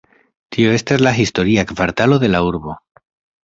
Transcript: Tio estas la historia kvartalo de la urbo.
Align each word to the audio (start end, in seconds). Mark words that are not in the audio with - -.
Tio 0.55 0.71
estas 0.77 1.03
la 1.03 1.13
historia 1.25 1.67
kvartalo 1.75 2.21
de 2.27 2.33
la 2.33 2.43
urbo. 2.51 2.81